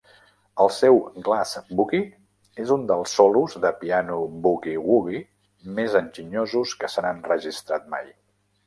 El 0.63 0.69
seu 0.75 0.95
Glass 1.27 1.51
Boogie 1.81 2.63
és 2.63 2.73
un 2.77 2.87
dels 2.93 3.13
solos 3.19 3.59
de 3.67 3.73
piano 3.83 4.19
boogie-woogie 4.47 5.23
més 5.79 6.01
enginyosos 6.05 6.77
que 6.83 6.93
s'han 6.97 7.13
enregistrat 7.17 7.89
mai. 7.97 8.13